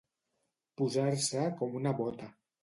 [0.81, 2.33] Posar-se com una bota.